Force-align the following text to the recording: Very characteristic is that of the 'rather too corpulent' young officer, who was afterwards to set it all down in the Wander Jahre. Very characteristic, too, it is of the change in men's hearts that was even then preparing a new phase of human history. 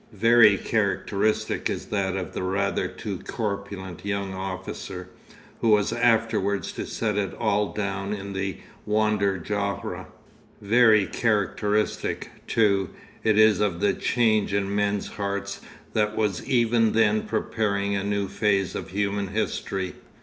Very 0.13 0.57
characteristic 0.57 1.69
is 1.69 1.85
that 1.85 2.15
of 2.17 2.33
the 2.33 2.41
'rather 2.41 2.87
too 2.87 3.19
corpulent' 3.19 4.03
young 4.03 4.33
officer, 4.33 5.09
who 5.59 5.69
was 5.69 5.93
afterwards 5.93 6.71
to 6.71 6.87
set 6.87 7.17
it 7.19 7.35
all 7.35 7.71
down 7.71 8.11
in 8.11 8.33
the 8.33 8.57
Wander 8.87 9.37
Jahre. 9.37 10.07
Very 10.59 11.05
characteristic, 11.05 12.31
too, 12.47 12.89
it 13.23 13.37
is 13.37 13.59
of 13.59 13.79
the 13.79 13.93
change 13.93 14.55
in 14.55 14.73
men's 14.75 15.07
hearts 15.07 15.61
that 15.93 16.15
was 16.17 16.43
even 16.49 16.93
then 16.93 17.27
preparing 17.27 17.95
a 17.95 18.03
new 18.03 18.27
phase 18.27 18.73
of 18.73 18.89
human 18.89 19.27
history. 19.27 19.93